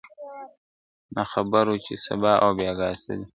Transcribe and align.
نه 1.15 1.23
خبر 1.31 1.63
وو 1.69 1.83
چي 1.85 1.93
سبا 2.05 2.33
او 2.43 2.49
بېګاه 2.57 2.95
څه 3.03 3.13
دی.. 3.17 3.25